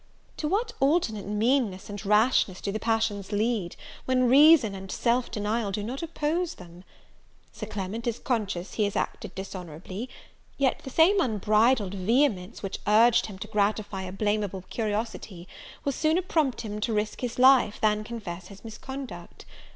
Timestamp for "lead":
3.31-3.75